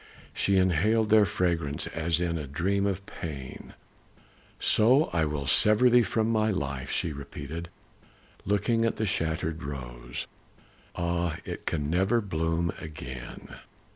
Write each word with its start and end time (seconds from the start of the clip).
She 0.33 0.57
inhaled 0.57 1.11
their 1.11 1.25
fragrance 1.27 1.85
as 1.85 2.19
in 2.19 2.35
a 2.39 2.47
dream 2.47 2.87
of 2.87 3.05
pain. 3.05 3.75
"So 4.59 5.11
I 5.13 5.25
will 5.25 5.45
sever 5.45 5.91
thee 5.91 6.01
from 6.01 6.31
my 6.31 6.49
life," 6.49 6.89
she 6.89 7.13
repeated, 7.13 7.69
looking 8.43 8.83
at 8.83 8.95
the 8.95 9.05
shattered 9.05 9.61
rose. 9.61 10.25
"Ah, 10.95 11.37
it 11.45 11.67
can 11.67 11.87
never 11.91 12.19
bloom 12.19 12.71
again!" 12.81 13.57